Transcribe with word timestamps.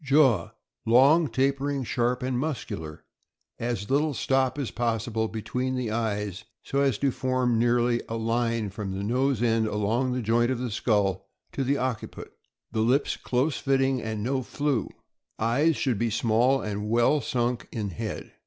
Jaw.— 0.03 0.49
Long, 0.97 1.27
tapering, 1.27 1.83
sharp, 1.83 2.23
and 2.23 2.39
muscular; 2.39 3.03
as 3.59 3.91
little 3.91 4.15
stop 4.15 4.57
as 4.57 4.71
possible 4.71 5.27
between 5.27 5.75
the 5.75 5.91
eyes, 5.91 6.43
so 6.63 6.79
as 6.81 6.97
to 6.97 7.11
form 7.11 7.59
nearly 7.59 8.01
a 8.09 8.15
line 8.17 8.71
from 8.71 8.97
the 8.97 9.03
nose 9.03 9.43
end 9.43 9.67
along 9.67 10.13
the 10.13 10.23
joint 10.23 10.49
of 10.49 10.57
the 10.57 10.71
skull 10.71 11.27
to 11.51 11.63
the 11.63 11.77
occiput. 11.77 12.33
The 12.71 12.79
lips 12.81 13.15
close 13.15 13.59
fitting, 13.59 14.01
and 14.01 14.23
no 14.23 14.41
flew. 14.41 14.89
Eyes.— 15.37 15.75
Should 15.77 15.99
be 15.99 16.09
small 16.09 16.61
and 16.63 16.89
well 16.89 17.21
sunk 17.21 17.67
in 17.71 17.91
head. 17.91 18.33